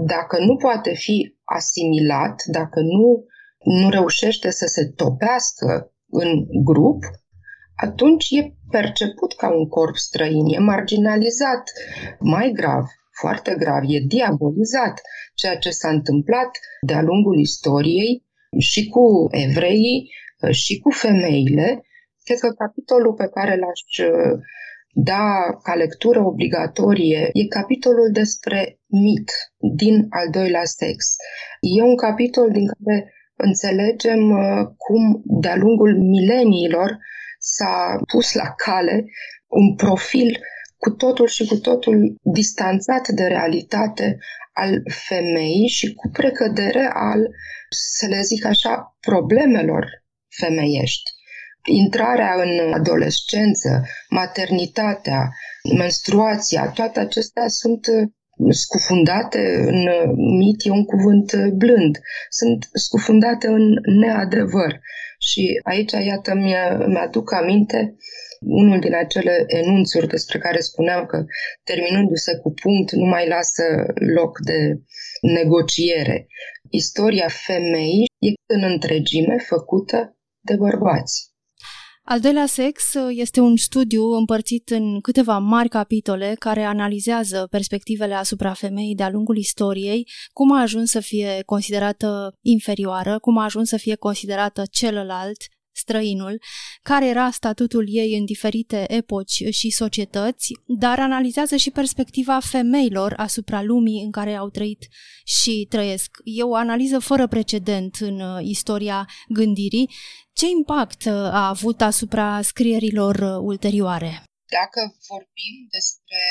Dacă 0.07 0.39
nu 0.39 0.57
poate 0.57 0.95
fi 0.95 1.35
asimilat, 1.55 2.43
dacă 2.47 2.81
nu, 2.81 3.25
nu 3.81 3.91
reușește 3.91 4.51
să 4.51 4.67
se 4.67 4.85
topească 4.97 5.93
în 6.11 6.45
grup, 6.65 7.03
atunci 7.77 8.31
e 8.31 8.55
perceput 8.71 9.35
ca 9.37 9.55
un 9.55 9.69
corp 9.69 9.97
străin, 9.97 10.47
e 10.47 10.59
marginalizat. 10.59 11.63
Mai 12.19 12.53
grav, 12.55 12.85
foarte 13.21 13.55
grav, 13.59 13.83
e 13.87 13.99
diabolizat 14.07 15.01
ceea 15.35 15.57
ce 15.57 15.71
s-a 15.71 15.89
întâmplat 15.89 16.51
de-a 16.81 17.03
lungul 17.03 17.39
istoriei 17.39 18.25
și 18.59 18.89
cu 18.89 19.29
evreii 19.31 20.11
și 20.51 20.79
cu 20.79 20.91
femeile. 20.91 21.85
Cred 22.25 22.39
că 22.39 22.49
capitolul 22.49 23.15
pe 23.15 23.29
care 23.35 23.57
l-aș 23.57 24.09
uh, 24.09 24.39
da 24.95 25.59
ca 25.63 25.75
lectură 25.75 26.21
obligatorie 26.21 27.31
e 27.33 27.47
capitolul 27.47 28.11
despre 28.13 28.79
mit 28.87 29.31
din 29.77 30.07
al 30.11 30.31
doilea 30.31 30.65
sex. 30.65 31.17
E 31.61 31.83
un 31.83 31.97
capitol 31.97 32.51
din 32.51 32.67
care 32.67 33.13
înțelegem 33.37 34.31
uh, 34.31 34.67
cum 34.77 35.23
de-a 35.25 35.57
lungul 35.57 35.99
mileniilor 35.99 36.99
s-a 37.39 38.01
pus 38.13 38.33
la 38.33 38.55
cale 38.57 39.05
un 39.49 39.75
profil 39.75 40.39
cu 40.77 40.91
totul 40.91 41.27
și 41.27 41.47
cu 41.47 41.57
totul 41.57 42.15
distanțat 42.23 43.09
de 43.09 43.25
realitate 43.25 44.19
al 44.53 44.83
femeii 45.09 45.69
și 45.69 45.95
cu 45.95 46.09
precădere 46.09 46.91
al, 46.93 47.29
să 47.69 48.07
le 48.07 48.21
zic 48.21 48.45
așa, 48.45 48.97
problemelor 49.01 49.87
femeiești. 50.29 51.11
Intrarea 51.65 52.35
în 52.43 52.73
adolescență, 52.73 53.83
maternitatea, 54.09 55.31
menstruația, 55.77 56.71
toate 56.71 57.01
acestea 57.01 57.49
sunt 57.49 57.87
scufundate 58.51 59.55
în 59.67 59.89
mit, 60.39 60.65
e 60.65 60.71
un 60.71 60.85
cuvânt 60.85 61.55
blând, 61.57 61.99
sunt 62.29 62.69
scufundate 62.73 63.47
în 63.47 63.75
neadevăr. 64.01 64.81
Și 65.19 65.61
aici, 65.63 65.93
iată, 65.93 66.35
mi-aduc 66.87 67.33
aminte 67.33 67.97
unul 68.41 68.81
din 68.81 68.95
acele 68.95 69.45
enunțuri 69.47 70.09
despre 70.09 70.39
care 70.39 70.59
spuneam 70.59 71.07
că 71.07 71.25
terminându-se 71.65 72.37
cu 72.37 72.53
punct 72.63 72.93
nu 72.93 73.05
mai 73.05 73.29
lasă 73.29 73.63
loc 74.15 74.39
de 74.45 74.59
negociere. 75.21 76.27
Istoria 76.71 77.29
femeii 77.29 78.07
e 78.19 78.55
în 78.55 78.63
întregime 78.63 79.37
făcută 79.39 80.17
de 80.41 80.57
bărbați. 80.57 81.34
Al 82.07 82.21
doilea 82.21 82.47
sex 82.47 82.95
uh, 82.95 83.07
este 83.11 83.41
un 83.41 83.57
studiu 83.57 84.03
împărțit 84.03 84.71
în 84.71 85.01
câteva 85.01 85.39
mari 85.39 85.69
capitole 85.69 86.37
care 86.39 86.63
analizează 86.63 87.47
perspectivele 87.51 88.15
asupra 88.15 88.53
femeii 88.53 88.95
de-a 88.95 89.11
lungul 89.11 89.37
istoriei, 89.37 90.09
cum 90.33 90.53
a 90.53 90.61
ajuns 90.61 90.91
să 90.91 91.01
fie 91.01 91.43
considerată 91.47 92.39
inferioară, 92.41 93.19
cum 93.19 93.39
a 93.39 93.45
ajuns 93.45 93.69
să 93.69 93.77
fie 93.77 93.95
considerată 93.95 94.63
celălalt, 94.71 95.37
străinul, 95.85 96.41
care 96.83 97.07
era 97.09 97.31
statutul 97.31 97.85
ei 97.89 98.19
în 98.19 98.25
diferite 98.25 98.85
epoci 98.89 99.43
și 99.51 99.71
societăți, 99.71 100.53
dar 100.67 100.99
analizează 100.99 101.57
și 101.57 101.71
perspectiva 101.71 102.39
femeilor 102.41 103.13
asupra 103.17 103.63
lumii 103.63 104.03
în 104.05 104.11
care 104.11 104.35
au 104.35 104.49
trăit 104.49 104.83
și 105.25 105.67
trăiesc. 105.69 106.11
E 106.25 106.43
o 106.43 106.55
analiză 106.55 106.99
fără 106.99 107.27
precedent 107.27 107.95
în 108.01 108.21
uh, 108.21 108.39
istoria 108.43 109.09
gândirii. 109.29 109.91
Ce 110.33 110.47
impact 110.59 111.05
uh, 111.05 111.13
a 111.13 111.49
avut 111.49 111.81
asupra 111.81 112.43
scrierilor 112.43 113.15
uh, 113.15 113.37
ulterioare? 113.51 114.13
Dacă 114.59 114.81
vorbim 115.09 115.55
despre 115.77 116.23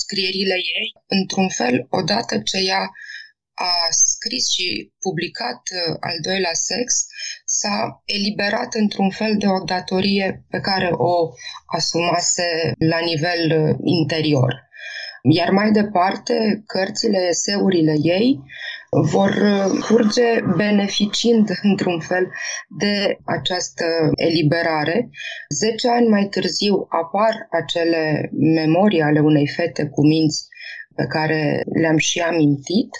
scrierile 0.00 0.56
ei, 0.78 0.86
într-un 1.06 1.48
fel, 1.48 1.86
odată 1.90 2.34
ce 2.38 2.58
ea 2.58 2.82
a 3.58 3.72
scris 3.90 4.44
și 4.54 4.92
publicat 5.00 5.62
uh, 5.70 5.96
al 6.00 6.16
doilea 6.22 6.52
sex, 6.52 7.06
s-a 7.44 8.02
eliberat 8.04 8.74
într-un 8.74 9.10
fel 9.10 9.36
de 9.36 9.46
o 9.46 9.64
datorie 9.64 10.44
pe 10.50 10.60
care 10.60 10.88
o 10.92 11.14
asumase 11.66 12.72
la 12.78 12.98
nivel 12.98 13.42
uh, 13.62 13.76
interior. 13.84 14.66
Iar 15.22 15.50
mai 15.50 15.70
departe, 15.70 16.62
cărțile, 16.66 17.18
eseurile 17.28 17.94
ei 18.02 18.40
vor 18.90 19.30
uh, 19.30 19.84
curge 19.88 20.40
beneficiind 20.56 21.48
într-un 21.62 22.00
fel 22.00 22.32
de 22.78 23.18
această 23.24 23.84
eliberare. 24.14 25.10
Zece 25.48 25.88
ani 25.88 26.08
mai 26.08 26.24
târziu 26.24 26.86
apar 26.88 27.46
acele 27.50 28.30
memorii 28.32 29.02
ale 29.02 29.20
unei 29.20 29.48
fete 29.48 29.86
cu 29.86 30.06
minți 30.06 30.46
pe 30.98 31.06
care 31.14 31.40
le-am 31.80 31.96
și 31.96 32.18
amintit 32.20 32.90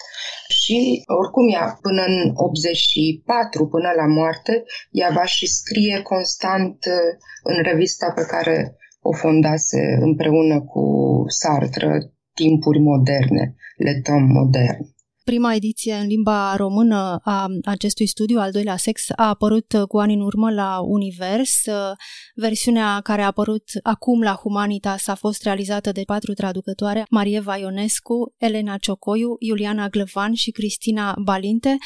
și 0.61 1.03
oricum 1.21 1.45
ea 1.53 1.77
până 1.81 2.01
în 2.11 2.17
84, 2.33 3.67
până 3.67 3.89
la 3.99 4.07
moarte, 4.17 4.63
ea 4.91 5.09
va 5.19 5.25
și 5.25 5.45
scrie 5.47 6.01
constant 6.01 6.77
uh, 6.85 7.09
în 7.43 7.57
revista 7.63 8.11
pe 8.15 8.25
care 8.33 8.55
o 9.01 9.11
fondase 9.13 9.81
împreună 10.01 10.61
cu 10.61 10.83
Sartre, 11.27 12.11
Timpuri 12.33 12.79
moderne, 12.79 13.55
Le 13.77 13.99
Temps 14.03 14.33
modern. 14.33 14.81
Prima 15.29 15.53
ediție 15.53 15.93
în 15.93 16.07
limba 16.07 16.55
română 16.55 17.19
a 17.23 17.47
acestui 17.63 18.07
studiu, 18.07 18.39
al 18.39 18.51
doilea 18.51 18.77
sex, 18.77 19.01
a 19.15 19.27
apărut 19.27 19.73
cu 19.87 19.97
ani 19.97 20.13
în 20.13 20.21
urmă 20.21 20.51
la 20.51 20.79
Univers. 20.79 21.55
Versiunea 22.35 22.99
care 23.03 23.21
a 23.21 23.25
apărut 23.25 23.63
acum 23.83 24.21
la 24.21 24.33
Humanitas 24.33 25.07
a 25.07 25.15
fost 25.15 25.43
realizată 25.43 25.91
de 25.91 26.01
patru 26.05 26.33
traducătoare, 26.33 27.05
Marie 27.09 27.39
Vaionescu, 27.39 28.33
Elena 28.37 28.77
Ciocoiu, 28.77 29.35
Iuliana 29.39 29.87
Glăvan 29.87 30.33
și 30.33 30.51
Cristina 30.51 31.15
Balinte. 31.23 31.77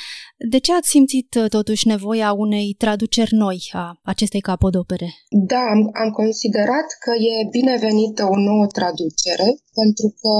De 0.49 0.57
ce 0.57 0.73
ați 0.73 0.89
simțit 0.89 1.29
totuși 1.47 1.87
nevoia 1.87 2.33
unei 2.33 2.75
traduceri 2.77 3.33
noi 3.33 3.69
a 3.71 3.99
acestei 4.03 4.41
capodopere? 4.41 5.07
Da, 5.29 5.61
am, 5.73 5.89
am 6.03 6.09
considerat 6.09 6.87
că 7.03 7.11
e 7.31 7.47
binevenită 7.49 8.23
o 8.23 8.37
nouă 8.37 8.65
traducere, 8.67 9.47
pentru 9.79 10.07
că 10.21 10.33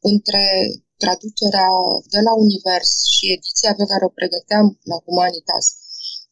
între 0.00 0.42
traducerea 1.02 1.68
de 2.12 2.20
la 2.26 2.32
Univers 2.44 2.90
și 3.14 3.24
ediția 3.36 3.72
pe 3.78 3.88
care 3.90 4.04
o 4.04 4.16
pregăteam 4.18 4.66
la 4.90 4.98
Humanitas 5.04 5.66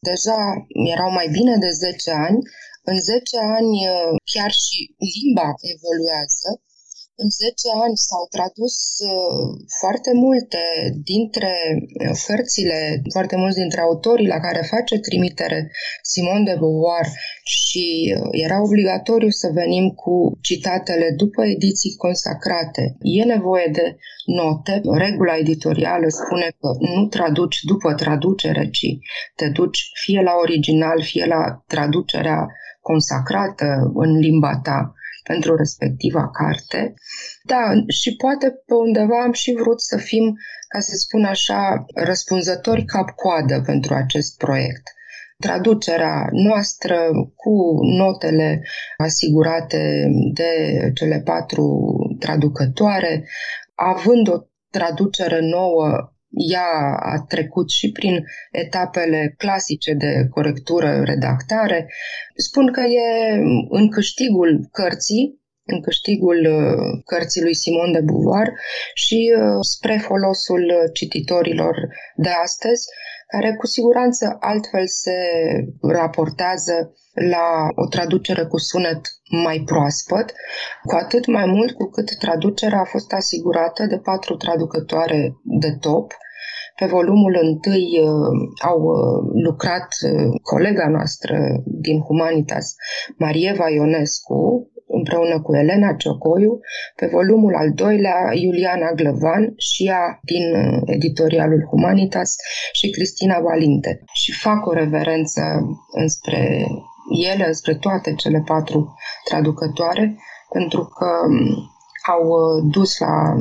deja 0.09 0.39
erau 0.93 1.09
mai 1.19 1.27
bine 1.37 1.55
de 1.65 1.69
10 1.69 2.11
ani. 2.27 2.39
În 2.91 2.97
10 3.01 3.37
ani 3.57 3.73
chiar 4.31 4.51
și 4.63 4.79
limba 5.13 5.49
evoluează 5.73 6.49
în 7.23 7.29
10 7.29 7.69
ani 7.85 7.97
s-au 8.07 8.23
tradus 8.35 8.75
uh, 9.11 9.47
foarte 9.79 10.11
multe 10.25 10.63
dintre 11.11 11.53
uh, 11.77 12.15
cărțile, 12.27 12.79
foarte 13.15 13.35
mulți 13.35 13.61
dintre 13.63 13.81
autorii 13.81 14.33
la 14.35 14.39
care 14.45 14.71
face 14.73 14.95
trimitere 15.07 15.59
Simon 16.11 16.43
de 16.43 16.55
Beauvoir 16.61 17.07
și 17.43 17.87
uh, 18.07 18.27
era 18.45 18.57
obligatoriu 18.67 19.29
să 19.29 19.47
venim 19.61 19.85
cu 19.89 20.15
citatele 20.41 21.07
după 21.21 21.41
ediții 21.55 21.95
consacrate. 22.05 22.83
E 22.99 23.23
nevoie 23.23 23.69
de 23.71 23.97
note. 24.25 24.81
Regula 25.05 25.37
editorială 25.37 26.07
spune 26.07 26.47
că 26.59 26.69
nu 26.95 27.07
traduci 27.07 27.59
după 27.71 27.93
traducere, 27.93 28.69
ci 28.69 28.87
te 29.35 29.47
duci 29.49 29.79
fie 30.03 30.21
la 30.21 30.33
original, 30.43 31.03
fie 31.03 31.25
la 31.25 31.63
traducerea 31.67 32.39
consacrată 32.81 33.91
în 33.93 34.11
limba 34.17 34.59
ta 34.63 34.93
pentru 35.27 35.55
respectiva 35.55 36.29
carte. 36.29 36.93
Da, 37.43 37.63
și 37.87 38.15
poate 38.15 38.47
pe 38.65 38.73
undeva 38.73 39.23
am 39.23 39.31
și 39.31 39.53
vrut 39.53 39.81
să 39.81 39.97
fim, 39.97 40.35
ca 40.67 40.79
să 40.79 40.95
spun 40.95 41.23
așa, 41.23 41.85
răspunzători 41.95 42.85
cap-coadă 42.85 43.61
pentru 43.65 43.93
acest 43.93 44.37
proiect. 44.37 44.83
Traducerea 45.37 46.27
noastră 46.31 46.97
cu 47.35 47.53
notele 47.97 48.61
asigurate 48.97 50.07
de 50.33 50.51
cele 50.93 51.21
patru 51.25 51.65
traducătoare, 52.19 53.27
având 53.75 54.27
o 54.27 54.37
traducere 54.69 55.39
nouă 55.39 56.14
ea 56.51 56.97
a 56.99 57.25
trecut 57.27 57.69
și 57.69 57.91
prin 57.91 58.23
etapele 58.51 59.33
clasice 59.37 59.93
de 59.93 60.27
corectură, 60.29 61.01
redactare. 61.03 61.87
Spun 62.35 62.71
că 62.71 62.81
e 62.81 63.35
în 63.69 63.89
câștigul 63.89 64.67
cărții, 64.71 65.43
în 65.65 65.81
câștigul 65.81 66.39
uh, 66.45 67.01
cărții 67.05 67.41
lui 67.41 67.55
Simon 67.55 67.91
de 67.91 68.01
Beauvoir 68.01 68.47
și 68.93 69.33
uh, 69.37 69.57
spre 69.73 69.97
folosul 69.97 70.89
cititorilor 70.93 71.75
de 72.15 72.29
astăzi, 72.29 72.85
care 73.27 73.55
cu 73.55 73.65
siguranță 73.65 74.37
altfel 74.39 74.87
se 74.87 75.17
raportează 75.81 76.93
la 77.13 77.67
o 77.75 77.87
traducere 77.87 78.43
cu 78.45 78.57
sunet 78.57 79.01
mai 79.43 79.61
proaspăt, 79.65 80.33
cu 80.83 80.95
atât 80.95 81.25
mai 81.25 81.45
mult 81.45 81.71
cu 81.71 81.85
cât 81.89 82.17
traducerea 82.17 82.79
a 82.79 82.91
fost 82.95 83.13
asigurată 83.13 83.85
de 83.85 83.97
patru 83.97 84.35
traducătoare 84.35 85.35
de 85.43 85.71
top. 85.79 86.13
Pe 86.79 86.85
volumul 86.85 87.39
întâi 87.41 87.87
uh, 88.01 88.35
au 88.69 88.79
uh, 88.81 89.31
lucrat 89.43 89.87
uh, 90.05 90.39
colega 90.41 90.87
noastră 90.89 91.37
din 91.65 91.99
Humanitas, 91.99 92.75
Marieva 93.17 93.69
Ionescu, 93.69 94.69
împreună 94.87 95.41
cu 95.41 95.55
Elena 95.55 95.93
Ciocoiu, 95.93 96.59
pe 96.95 97.05
volumul 97.05 97.55
al 97.55 97.71
doilea 97.71 98.17
Iuliana 98.33 98.91
Glăvan 98.91 99.53
și 99.57 99.87
ea 99.87 100.19
din 100.21 100.45
editorialul 100.85 101.67
Humanitas 101.69 102.35
și 102.71 102.89
Cristina 102.89 103.39
Valinte. 103.39 104.03
Și 104.13 104.31
fac 104.31 104.65
o 104.65 104.73
reverență 104.73 105.41
înspre 105.91 106.65
ele, 107.31 107.51
spre 107.51 107.75
toate 107.75 108.13
cele 108.13 108.41
patru 108.45 108.95
traducătoare, 109.29 110.17
pentru 110.51 110.83
că 110.97 111.07
um, 111.27 111.73
au 112.13 112.23
uh, 112.27 112.71
dus 112.71 112.99
la 112.99 113.33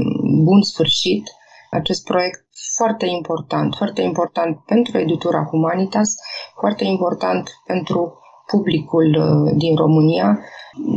bun 0.45 0.63
sfârșit 0.63 1.25
acest 1.71 2.05
proiect 2.05 2.45
foarte 2.77 3.07
important, 3.07 3.75
foarte 3.75 4.03
important 4.03 4.59
pentru 4.67 4.99
editura 4.99 5.49
Humanitas, 5.51 6.11
foarte 6.61 6.85
important 6.85 7.51
pentru 7.67 8.19
publicul 8.47 9.09
uh, 9.19 9.55
din 9.57 9.77
România. 9.77 10.29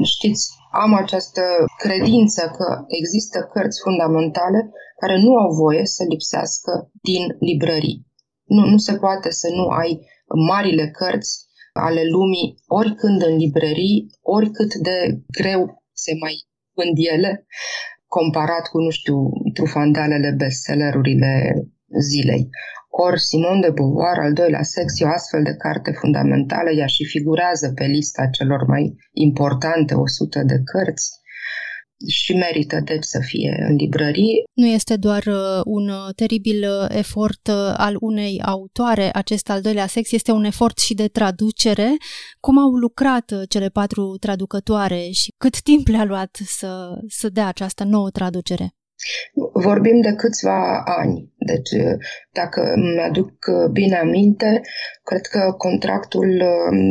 Știți, 0.03 0.43
am 0.71 0.93
această 0.93 1.41
credință 1.77 2.41
că 2.57 2.83
există 2.87 3.49
cărți 3.53 3.81
fundamentale 3.83 4.71
care 4.99 5.17
nu 5.21 5.35
au 5.35 5.51
voie 5.63 5.85
să 5.85 6.03
lipsească 6.09 6.89
din 7.01 7.23
librării. 7.39 8.05
Nu, 8.43 8.65
nu 8.65 8.77
se 8.77 8.93
poate 8.95 9.31
să 9.31 9.47
nu 9.55 9.67
ai 9.67 9.99
marile 10.47 10.89
cărți 10.89 11.45
ale 11.73 12.03
lumii, 12.03 12.55
oricând 12.67 13.21
în 13.21 13.35
librării, 13.35 14.05
oricât 14.21 14.73
de 14.73 14.97
greu 15.27 15.83
se 15.93 16.11
mai 16.19 16.35
vând 16.75 16.97
ele, 17.13 17.47
comparat 18.07 18.67
cu, 18.67 18.77
nu 18.77 18.89
știu, 18.89 19.17
trufandalele 19.53 20.31
bestsellerurile 20.37 21.53
zilei. 21.99 22.49
Ori 22.89 23.19
Simon 23.19 23.59
de 23.61 23.69
Beauvoir, 23.69 24.17
al 24.19 24.33
doilea 24.33 24.63
sex, 24.63 24.99
e 24.99 25.05
o 25.05 25.09
astfel 25.09 25.43
de 25.43 25.55
carte 25.55 25.91
fundamentală, 25.91 26.69
ea 26.71 26.85
și 26.85 27.05
figurează 27.05 27.71
pe 27.75 27.85
lista 27.85 28.27
celor 28.27 28.65
mai 28.67 28.95
importante 29.11 29.93
100 29.93 30.43
de 30.43 30.61
cărți 30.71 31.09
și 32.05 32.33
merită 32.33 32.79
deci 32.83 33.03
să 33.03 33.19
fie 33.25 33.65
în 33.69 33.75
librării. 33.75 34.43
Nu 34.53 34.65
este 34.65 34.95
doar 34.95 35.23
uh, 35.25 35.61
un 35.63 35.89
uh, 35.89 36.13
teribil 36.15 36.63
uh, 36.63 36.97
efort 36.97 37.47
al 37.77 37.95
unei 37.99 38.41
autoare, 38.45 39.09
acest 39.13 39.49
al 39.49 39.61
doilea 39.61 39.87
sex 39.87 40.11
este 40.11 40.31
un 40.31 40.43
efort 40.43 40.77
și 40.77 40.93
de 40.93 41.07
traducere. 41.07 41.95
Cum 42.39 42.57
au 42.57 42.69
lucrat 42.69 43.31
cele 43.49 43.67
patru 43.67 44.17
traducătoare 44.19 45.09
și 45.11 45.33
cât 45.37 45.61
timp 45.61 45.87
le-a 45.87 46.03
luat 46.03 46.37
să, 46.45 46.99
să 47.07 47.29
dea 47.29 47.47
această 47.47 47.83
nouă 47.83 48.09
traducere? 48.09 48.71
Vorbim 49.53 50.01
de 50.01 50.13
câțiva 50.13 50.83
ani. 50.85 51.33
Deci, 51.37 51.69
dacă 52.31 52.73
mi-aduc 52.75 53.33
bine 53.71 53.95
aminte, 53.95 54.61
cred 55.03 55.21
că 55.21 55.53
contractul 55.57 56.37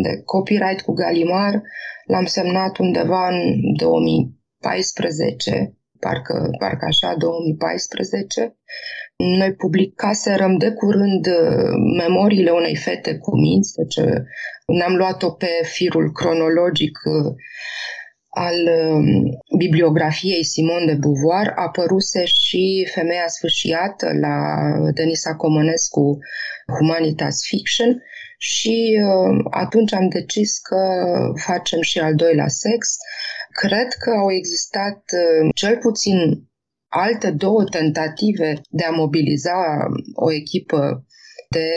de 0.02 0.22
copyright 0.25 0.80
cu 0.80 0.92
Galimar 0.92 1.62
l-am 2.06 2.25
semnat 2.25 2.78
undeva 2.78 3.28
în 3.28 3.60
2000 3.76 4.36
2014, 4.60 5.76
parcă, 6.00 6.50
parcă 6.58 6.84
așa, 6.84 7.14
2014, 7.19 8.56
noi 9.16 9.54
publicaserăm 9.54 10.56
de 10.56 10.71
curând 10.71 11.26
uh, 11.26 11.73
memoriile 11.97 12.50
unei 12.50 12.76
fete 12.76 13.19
cu 13.19 13.36
minți, 13.36 13.75
deci 13.75 13.97
uh, 13.97 14.21
ne-am 14.66 14.95
luat-o 14.95 15.30
pe 15.30 15.50
firul 15.62 16.12
cronologic 16.12 16.99
uh, 17.04 17.34
al 18.28 18.56
um, 18.92 19.06
bibliografiei 19.58 20.45
Simon 20.45 20.86
de 20.86 20.95
Beauvoir, 20.95 21.52
apăruse 21.54 22.25
și 22.25 22.88
Femeia 22.95 23.26
sfârșiată 23.26 24.06
la 24.21 24.36
Denisa 24.95 25.34
Comănescu 25.34 26.19
Humanitas 26.78 27.47
Fiction. 27.47 28.02
Și 28.38 28.99
atunci 29.50 29.92
am 29.92 30.08
decis 30.08 30.58
că 30.58 30.78
facem 31.47 31.80
și 31.80 31.99
al 31.99 32.14
doilea 32.14 32.49
sex. 32.49 32.97
Cred 33.62 33.90
că 34.02 34.10
au 34.10 34.30
existat 34.32 35.00
uh, 35.12 35.49
cel 35.54 35.76
puțin 35.76 36.19
alte 36.88 37.30
două 37.30 37.64
tentative 37.64 38.60
de 38.71 38.84
a 38.84 38.90
mobiliza 38.90 39.58
o 40.14 40.32
echipă 40.32 41.04
de 41.49 41.69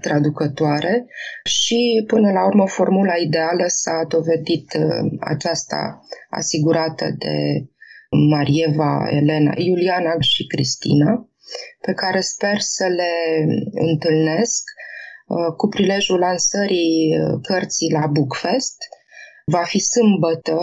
traducătoare 0.00 1.04
și 1.44 2.04
până 2.06 2.32
la 2.32 2.46
urmă 2.46 2.68
formula 2.68 3.14
ideală 3.14 3.64
s-a 3.66 4.04
dovedit 4.08 4.74
uh, 4.74 5.10
aceasta 5.20 6.00
asigurată 6.30 7.14
de 7.18 7.66
Marieva, 8.30 9.08
Elena, 9.10 9.52
Iuliana 9.56 10.20
și 10.20 10.46
Cristina, 10.46 11.28
pe 11.80 11.92
care 11.92 12.20
sper 12.20 12.60
să 12.60 12.86
le 12.86 13.12
întâlnesc 13.70 14.62
uh, 15.26 15.54
cu 15.56 15.68
prilejul 15.68 16.18
lansării 16.18 17.14
cărții 17.42 17.92
la 17.92 18.06
Bookfest– 18.06 18.76
Va 19.44 19.62
fi 19.62 19.78
sâmbătă, 19.78 20.58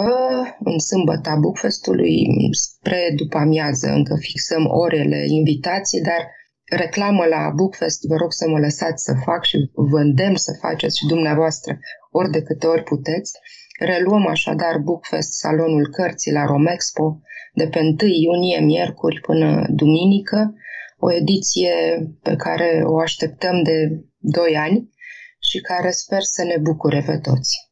în 0.64 0.80
sâmbăta 0.80 1.36
Bookfestului, 1.36 2.28
spre 2.52 3.14
după 3.16 3.38
amiază, 3.38 3.88
încă 3.88 4.16
fixăm 4.20 4.68
orele 4.68 5.26
invitației, 5.28 6.02
dar 6.02 6.28
reclamă 6.70 7.26
la 7.26 7.52
Bookfest, 7.56 8.00
vă 8.08 8.16
rog 8.16 8.32
să 8.34 8.50
mă 8.50 8.60
lăsați 8.60 9.04
să 9.04 9.14
fac 9.26 9.44
și 9.44 9.58
vă 9.74 10.00
îndemn 10.00 10.36
să 10.36 10.58
faceți 10.62 10.98
și 10.98 11.06
dumneavoastră 11.06 11.80
ori 12.12 12.32
de 12.32 12.42
câte 12.42 12.68
ori 12.68 12.84
puteți. 12.84 13.32
Reluăm 13.80 14.28
așadar 14.28 14.78
Bookfest, 14.78 15.32
salonul 15.32 15.90
cărții 15.92 16.32
la 16.32 16.46
Romexpo, 16.46 17.22
de 17.54 17.68
pe 17.68 17.80
1 17.80 17.96
iunie, 18.02 18.60
miercuri 18.60 19.20
până 19.20 19.66
duminică, 19.70 20.54
o 21.00 21.14
ediție 21.14 21.74
pe 22.22 22.36
care 22.36 22.82
o 22.86 23.00
așteptăm 23.00 23.64
de 23.64 24.04
2 24.18 24.58
ani 24.58 24.90
și 25.40 25.60
care 25.60 25.92
sper 25.92 26.22
să 26.22 26.44
ne 26.44 26.58
bucure 26.62 27.04
pe 27.06 27.18
toți. 27.18 27.69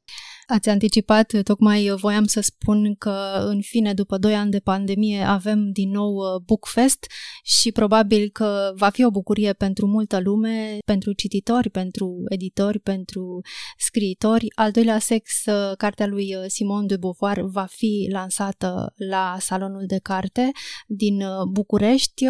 Ați 0.49 0.69
anticipat, 0.69 1.41
tocmai 1.43 1.93
voiam 1.95 2.25
să 2.25 2.41
spun 2.41 2.95
că 2.95 3.43
în 3.45 3.61
fine, 3.61 3.93
după 3.93 4.17
2 4.17 4.35
ani 4.35 4.51
de 4.51 4.59
pandemie, 4.59 5.21
avem 5.21 5.71
din 5.71 5.89
nou 5.89 6.15
uh, 6.15 6.41
Bookfest 6.45 7.05
și 7.43 7.71
probabil 7.71 8.29
că 8.29 8.71
va 8.75 8.89
fi 8.89 9.05
o 9.05 9.11
bucurie 9.11 9.53
pentru 9.53 9.87
multă 9.87 10.19
lume, 10.19 10.77
pentru 10.85 11.13
cititori, 11.13 11.69
pentru 11.69 12.23
editori, 12.29 12.79
pentru 12.79 13.41
scriitori. 13.77 14.47
Al 14.55 14.71
doilea 14.71 14.99
sex, 14.99 15.45
uh, 15.45 15.75
cartea 15.77 16.07
lui 16.07 16.35
uh, 16.35 16.43
Simon 16.47 16.87
de 16.87 16.97
Beauvoir 16.97 17.41
va 17.41 17.65
fi 17.69 18.07
lansată 18.11 18.93
la 18.95 19.37
Salonul 19.39 19.83
de 19.85 19.99
Carte 19.99 20.51
din 20.87 21.23
București. 21.51 22.25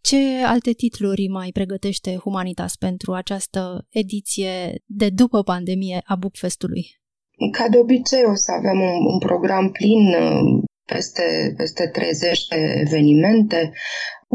Ce 0.00 0.44
alte 0.44 0.72
titluri 0.72 1.28
mai 1.28 1.50
pregătește 1.52 2.16
Humanitas 2.16 2.76
pentru 2.76 3.12
această 3.12 3.86
ediție 3.88 4.82
de 4.86 5.10
după 5.10 5.42
pandemie 5.42 6.02
a 6.04 6.16
Bookfestului? 6.16 7.01
Ca 7.50 7.68
de 7.68 7.78
obicei 7.78 8.24
o 8.24 8.34
să 8.34 8.52
avem 8.52 8.80
un, 8.80 9.06
un 9.12 9.18
program 9.18 9.70
plin 9.70 10.06
uh, 10.06 10.62
peste, 10.84 11.54
peste 11.56 11.86
30 11.86 12.46
de 12.48 12.74
evenimente. 12.80 13.72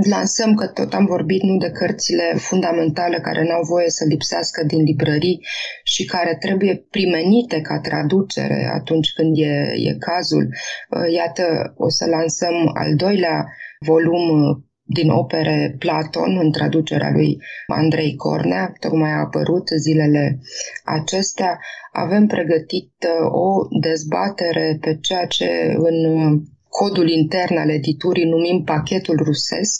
Lansăm 0.10 0.56
că 0.56 0.68
tot 0.68 0.94
am 0.94 1.06
vorbit 1.06 1.42
nu 1.42 1.58
de 1.58 1.70
cărțile 1.70 2.34
fundamentale 2.36 3.20
care 3.20 3.44
n-au 3.44 3.62
voie 3.62 3.90
să 3.90 4.06
lipsească 4.08 4.64
din 4.64 4.84
librării 4.84 5.46
și 5.84 6.06
care 6.06 6.38
trebuie 6.40 6.86
primenite 6.90 7.62
ca 7.62 7.80
traducere 7.80 8.70
atunci 8.74 9.12
când 9.16 9.38
e, 9.38 9.74
e 9.90 9.96
cazul. 10.00 10.48
Uh, 10.90 11.14
iată, 11.14 11.74
o 11.78 11.90
să 11.90 12.06
lansăm 12.06 12.72
al 12.74 12.96
doilea 12.96 13.46
volum 13.80 14.30
uh, 14.30 14.58
din 14.88 15.10
opere 15.10 15.76
Platon 15.80 16.38
în 16.38 16.52
traducerea 16.52 17.12
lui 17.12 17.38
Andrei 17.68 18.16
Cornea, 18.16 18.74
tocmai 18.80 19.12
a 19.12 19.20
apărut 19.20 19.68
zilele 19.80 20.40
acestea. 20.84 21.60
Avem 21.92 22.28
pregătit 22.28 22.92
uh, 23.08 23.32
o 23.32 23.68
dezbatere 23.80 24.78
pe 24.82 24.98
ceea 25.02 25.26
ce 25.26 25.76
în 25.78 26.06
uh, 26.06 26.42
codul 26.70 27.10
intern 27.10 27.58
al 27.58 27.70
editurii 27.70 28.30
numim 28.30 28.64
pachetul 28.64 29.18
rusesc. 29.24 29.80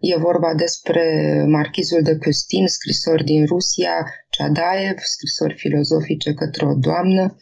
E 0.00 0.18
vorba 0.18 0.54
despre 0.54 1.04
marchizul 1.48 2.02
de 2.02 2.16
Custin, 2.16 2.66
scrisori 2.66 3.24
din 3.24 3.46
Rusia, 3.46 4.06
Ceadaev, 4.34 4.98
scrisori 5.12 5.54
filozofice 5.64 6.30
către 6.34 6.66
o 6.66 6.74
doamnă, 6.86 7.36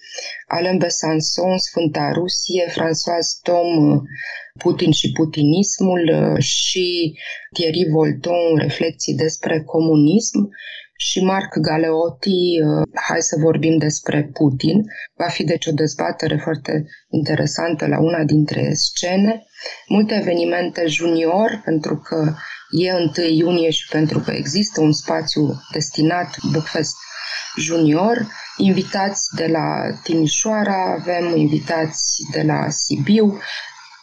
Alain 0.47 0.79
Besançon, 0.79 1.57
Sfânta 1.57 2.13
Rusie, 2.13 2.65
François 2.77 3.29
Tom, 3.43 4.01
Putin 4.59 4.91
și 4.91 5.13
putinismul 5.13 6.03
și 6.39 7.15
Thierry 7.53 7.87
Volton, 7.91 8.59
reflexii 8.59 9.15
despre 9.15 9.63
comunism 9.63 10.51
și 10.97 11.25
Marc 11.25 11.57
Galeotti, 11.57 12.61
hai 13.09 13.23
să 13.23 13.37
vorbim 13.39 13.77
despre 13.79 14.31
Putin. 14.33 14.83
Va 15.17 15.29
fi 15.29 15.45
deci 15.45 15.67
o 15.67 15.73
dezbatere 15.73 16.37
foarte 16.37 16.87
interesantă 17.11 17.87
la 17.87 18.01
una 18.01 18.25
dintre 18.25 18.73
scene. 18.73 19.47
Multe 19.89 20.15
evenimente 20.15 20.87
junior, 20.87 21.61
pentru 21.65 21.97
că 21.97 22.35
e 22.73 22.93
1 22.93 23.11
iunie 23.29 23.71
și 23.71 23.89
pentru 23.89 24.19
că 24.19 24.31
există 24.31 24.81
un 24.81 24.93
spațiu 24.93 25.61
destinat 25.73 26.37
Bookfest 26.53 26.97
Junior, 27.59 28.27
invitați 28.57 29.29
de 29.37 29.47
la 29.47 29.99
Timișoara, 30.03 30.97
avem 31.01 31.37
invitați 31.37 32.17
de 32.33 32.43
la 32.43 32.71
Sibiu, 32.71 33.39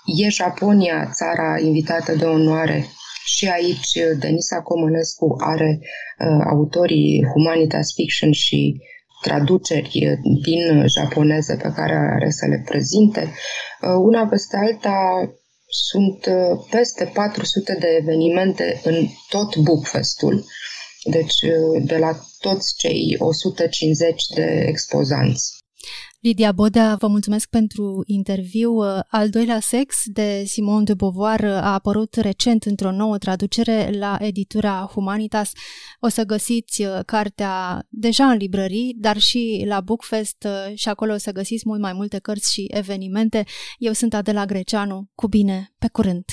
e 0.06 0.30
Japonia, 0.30 1.10
țara 1.14 1.60
invitată 1.60 2.16
de 2.16 2.26
onoare. 2.26 2.86
Și 3.26 3.48
aici 3.48 3.92
Denisa 4.20 4.62
Comănescu 4.62 5.36
are 5.40 5.80
uh, 5.80 6.46
autorii 6.50 7.26
Humanitas 7.34 7.94
Fiction 7.94 8.32
și 8.32 8.82
traduceri 9.22 10.20
din 10.44 10.88
japoneză 10.88 11.56
pe 11.56 11.72
care 11.76 11.96
are 12.16 12.30
să 12.30 12.46
le 12.46 12.64
prezinte. 12.66 13.22
Uh, 13.22 13.90
una 13.98 14.28
peste 14.28 14.58
alta 14.58 15.30
sunt 15.70 16.26
uh, 16.26 16.66
peste 16.70 17.12
400 17.14 17.78
de 17.80 17.88
evenimente 18.00 18.82
în 18.84 19.08
tot 19.30 19.56
Bookfestul, 19.56 20.46
deci 21.04 21.42
uh, 21.42 21.84
de 21.86 21.98
la 21.98 22.20
toți 22.40 22.76
cei 22.78 23.16
150 23.20 24.26
de 24.36 24.66
expozanți. 24.68 25.59
Lidia 26.22 26.52
Bodea, 26.52 26.96
vă 26.96 27.08
mulțumesc 27.08 27.50
pentru 27.50 28.04
interviu. 28.06 28.80
Al 29.08 29.30
doilea 29.30 29.60
sex 29.60 30.02
de 30.06 30.44
Simone 30.46 30.84
de 30.84 30.94
Beauvoir 30.94 31.46
a 31.46 31.74
apărut 31.74 32.16
recent 32.16 32.64
într-o 32.64 32.92
nouă 32.92 33.18
traducere 33.18 33.92
la 33.98 34.18
editura 34.20 34.90
Humanitas. 34.94 35.52
O 36.00 36.08
să 36.08 36.24
găsiți 36.24 36.82
uh, 36.82 37.00
cartea 37.06 37.86
deja 37.90 38.26
în 38.26 38.38
librării, 38.38 38.96
dar 38.98 39.18
și 39.18 39.64
la 39.68 39.82
Bookfest 39.82 40.48
uh, 40.48 40.78
și 40.78 40.90
acolo 40.90 41.14
o 41.14 41.18
să 41.18 41.32
găsiți 41.32 41.64
mult 41.68 41.80
mai 41.80 41.94
multe 41.94 42.20
cărți 42.20 42.54
și 42.54 42.66
evenimente. 42.70 43.46
Eu 43.78 43.94
sunt 43.94 44.14
Adela 44.14 44.46
Greceanu. 44.46 45.10
Cu 45.16 45.28
bine, 45.28 45.74
pe 45.78 45.88
curând! 45.92 46.26